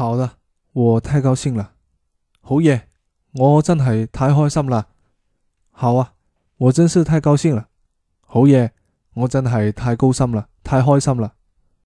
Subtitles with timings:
[0.00, 0.38] 好啦
[0.72, 1.74] 我太高兴啦。
[2.40, 2.84] 好嘢
[3.34, 4.86] 我真系太开心啦。
[5.70, 6.14] 好啊
[6.56, 7.68] 我真是太高兴啦。
[8.22, 8.70] 好嘢
[9.12, 11.34] 我真系太高心啦太开心啦。